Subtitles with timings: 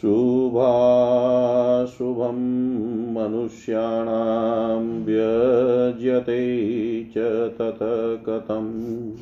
[0.00, 2.38] शुभाशुभं
[3.14, 7.14] मनुष्याणां व्यज्यते च
[7.58, 9.12] तत् कथम्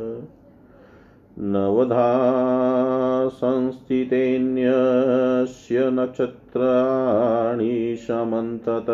[1.44, 8.86] नवधा संस्थितेऽन्यस्य नक्षत्राणि समन्तत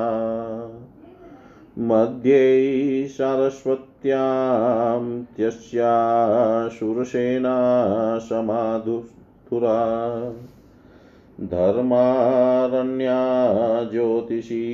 [1.78, 5.92] मध्ये सारस्वत्यां त्यस्या
[6.72, 7.56] शूरसेना
[8.18, 9.78] समाधुस्तुरा
[11.50, 13.20] धर्मारण्या
[13.92, 14.64] ज्योतिषी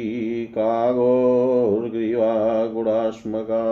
[0.54, 2.32] कागोर्ग्रीवा
[2.74, 3.62] गुडाश्मका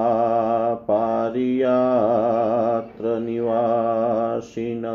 [0.89, 4.85] पारियात्र निवासिन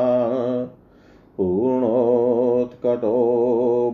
[1.37, 3.17] पूर्णोत्कटो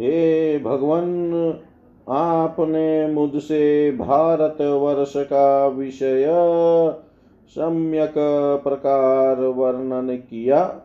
[0.00, 1.60] हे भगवन,
[2.08, 6.26] आपने मुझसे भारतवर्ष का विषय
[7.48, 8.14] सम्यक
[8.64, 10.80] प्रकार वर्णन किया।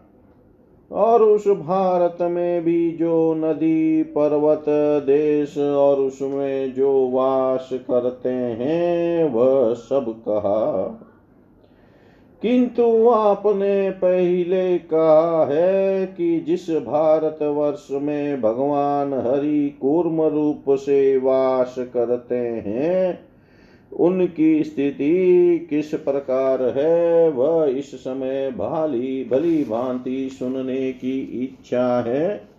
[0.94, 4.66] और उस भारत में भी जो नदी, पर्वत,
[5.06, 11.00] देश और उसमें जो वास करते हैं, वह सब कहा।
[12.42, 21.76] किंतु आपने पहले कहा है कि जिस भारतवर्ष में भगवान हरि कूर्म रूप से वास
[21.80, 23.33] करते हैं
[24.00, 32.54] उनकी स्थिति किस प्रकार है, वह इस समय भाली भली भांति सुनने की इच्छा है।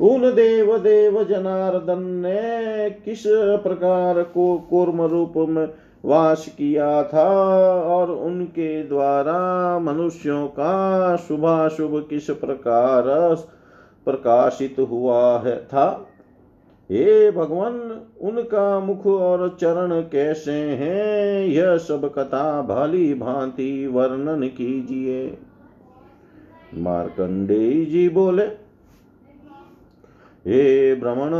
[0.00, 3.22] उन देव देव जनार्दन ने किस
[3.62, 5.68] प्रकार को कूर्म रूप में
[6.04, 7.32] वास किया था
[7.80, 13.36] और उनके द्वारा मनुष्यों का शुभाशुभ किस प्रकार
[14.04, 16.11] प्रकाशित हुआ है, था?
[16.92, 21.46] हे भगवान, उनका मुख और चरण कैसे हैं?
[21.46, 25.38] यह सब कथा भाली भांति वर्णन कीजिए।
[26.74, 28.42] मार्कंडेय जी बोले,
[30.46, 31.30] हे भ्रमण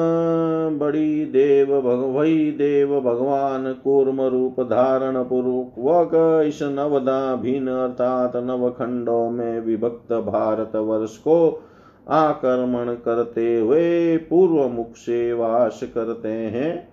[0.78, 8.70] बड़ी देव भग, वही देव भगवान कूर्म रूप धारण पूर्वक इस नवदा भिन्न अर्थात नव
[8.70, 11.62] खंडों में विभक्त भारत वर्ष को
[12.08, 16.88] आक्रमण करते हुए पूर्व मुख से वास करते हैं।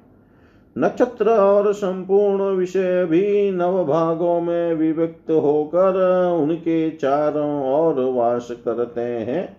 [0.78, 5.96] नक्षत्र और संपूर्ण विषय भी नव भागों में विभक्त होकर
[6.42, 9.58] उनके चारों ओर वास करते हैं।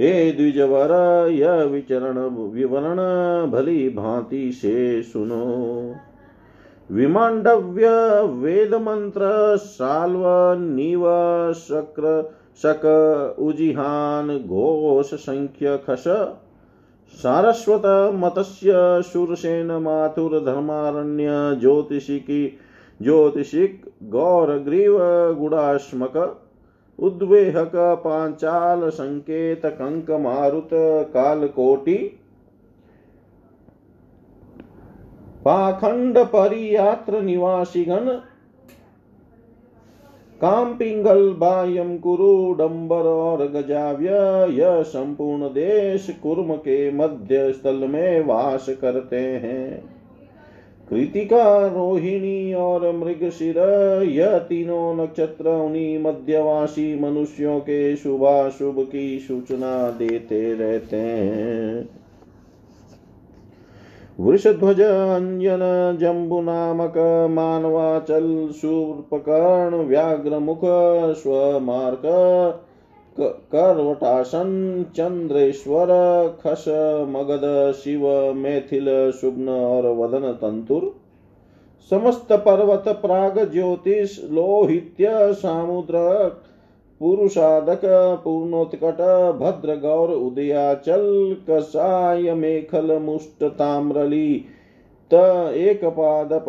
[0.00, 0.90] हे द्विजवर,
[1.30, 2.96] यह विचरण, विवरण
[3.50, 5.94] भली भांति से सुनो।
[6.92, 7.88] विमांडव्य
[8.22, 9.20] वेद मंत्र
[9.56, 10.22] साल्व,
[10.60, 11.02] नीव,
[11.52, 12.84] शक्र शक
[13.38, 16.04] उजिहान घोष संख्य खश
[17.14, 17.82] सारस्वत
[18.14, 21.28] मत्स्य शूरसेन माथुर धर्मारण्य
[21.60, 22.58] ज्योतिषिकी
[23.02, 24.98] ज्योतिषिक गौर ग्रीव
[25.34, 26.16] गुड़ाश्मक।
[26.98, 27.72] उद्वेहक
[28.04, 30.68] पांचाल संकेत कंक मारुत
[31.14, 31.94] कालकोटि।
[35.44, 38.08] पाखंड परियात्र निवासीगण
[40.40, 44.08] काम पिंगल बायम कुरु डंबर और गजाव्य
[44.56, 49.84] यह संपूर्ण देश कुर्म के मध्य स्थल में वास करते हैं।
[50.90, 53.58] कृतिका रोहिणी और मृगशिर
[54.08, 61.88] यह तीनों नक्षत्र उन्हीं मध्यवासी मनुष्यों के शुभाशुभ की सूचना देते रहते हैं।
[64.20, 65.62] वृषध्वज अंजन
[66.00, 66.96] जम्बु नामक
[67.30, 68.26] मानवाचल
[68.60, 70.60] शूर्पकर्ण व्याघ्रमुख
[71.16, 72.02] स्वमार्क
[73.54, 74.50] करवटासन
[74.96, 75.92] चंद्रेश्वर
[76.40, 76.64] खस
[77.08, 80.90] मगध शिव मैथिल सुग्न और वदन तंतुर
[81.90, 85.98] समस्त पर्वत प्राग ज्योतिष लोहित्य सामुद्र
[87.00, 87.80] पुरुषादक
[88.24, 88.98] पूर्णोत्कट
[89.40, 94.44] भद्र गौर उदयाचल कसाय मेखल मुष्ट ताम्रली।
[95.10, 95.14] त
[95.54, 96.44] एक पादप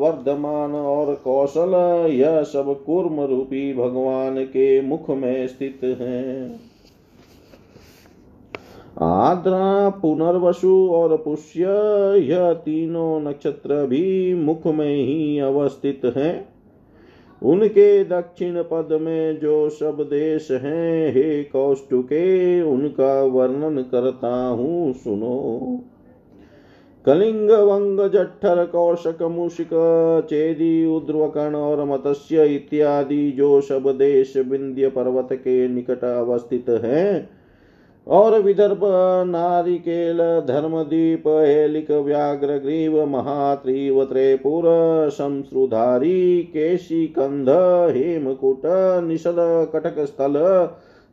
[0.00, 1.74] वर्धमान और कौशल,
[2.10, 6.60] यह सब कूर्म रूपी भगवान के मुख में स्थित हैं।
[9.02, 11.64] आद्रा पुनर्वसु और पुष्य,
[12.18, 16.55] यह तीनों नक्षत्र भी मुख में ही अवस्थित हैं।
[17.42, 25.80] उनके दक्षिण पद में जो सब देश हैं, हे कौष्टुके उनका वर्णन करता हूँ, सुनो।
[27.06, 29.70] कलिंग वंग जठर कौशक मुशिक,
[30.30, 37.35] चेदी उद्रवकण और मत्स्य इत्यादि जो सब देश विंध्य पर्वत के निकट अवस्थित हैं
[38.06, 38.80] और विदर्भ
[39.26, 44.64] नारिकेल, धर्मदीप, हेलिक, व्याघ्र, ग्रीव, महात्रीव, त्रेपुर
[45.10, 47.48] शमश्रुधारी केशी कंध
[47.96, 48.62] हेमकुट,
[49.04, 49.36] निषद
[49.74, 50.38] कटक स्थल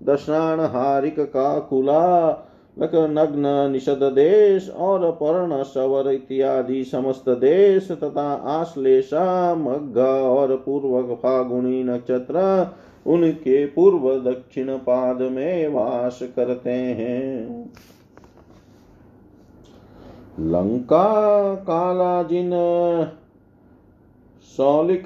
[0.01, 9.97] दशाण हारिक, काकुला नग्न निषद देश और पर्ण सवर इत्यादि समस्त देश तथा आश्लेषा मघ
[9.97, 12.41] और पूर्व फागुणी नक्षत्र
[13.05, 17.71] उनके पूर्व दक्षिण पाद में वास करते हैं।
[20.39, 21.03] लंका
[21.55, 22.51] कालाजिन
[24.57, 25.03] सौलिक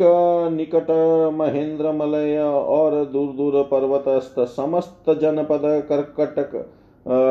[0.51, 0.87] निकट
[1.33, 6.55] महेंद्र मलय और दूर दूर पर्वतस्थ समस्त जनपद कर्कटक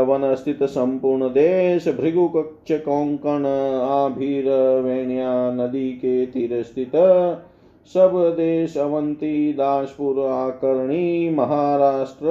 [0.09, 3.47] वन स्थित संपूर्ण देश, भृगु कक्ष, कोंकण,
[3.83, 4.49] आभीर,
[4.83, 6.97] वेण्या नदी के तीर स्थित
[7.95, 12.27] सब देश अवंती दासपुर आकर्णी, महाराष्ट्र,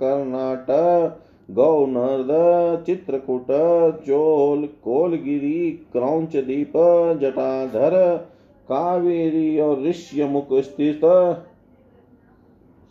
[0.00, 2.28] कर्नाटक, गौनर्द,
[2.84, 3.46] चित्रकूट,
[4.06, 6.72] चोल, कोलगिरी क्रौच दीप
[7.22, 8.16] जटाधर,
[8.68, 11.00] कावेरी और ऋष्यमुख स्थित।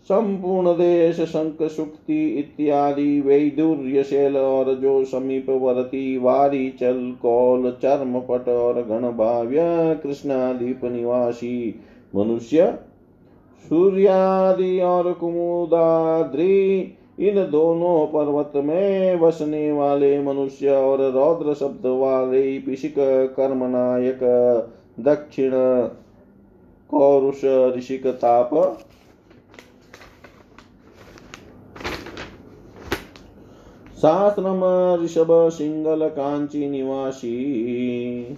[0.09, 8.49] संपूर्ण देश शंख, सुक्ति इत्यादि, वैदुर्य, शैल और जो समीप वरती, वारी, चल, कौल, चर्मपट
[8.49, 9.59] और गणभाव्य
[10.03, 11.79] कृष्णादीप निवासी
[12.15, 12.79] मनुष्य
[13.69, 16.79] सूर्यादि और कुमुदाद्री,
[17.19, 22.95] इन दोनों पर्वत में बसने वाले मनुष्य और रौद्र शब्द वाले पिशिक
[23.37, 24.19] कर्मनायक,
[24.99, 25.51] दक्षिण
[26.89, 27.45] कौरुष
[27.77, 28.79] ऋषिक ताप।
[33.97, 34.61] शास्त्रम
[35.03, 38.37] ऋषभ सिंगल कांची निवासी।